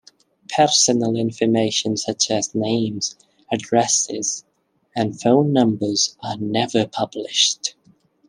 Personal 0.49 1.15
information 1.15 1.95
such 1.95 2.31
as 2.31 2.55
names, 2.55 3.15
addresses, 3.51 4.43
and 4.95 5.21
phone 5.21 5.53
numbers 5.53 6.17
are 6.23 6.37
never 6.37 6.87
published. 6.87 7.75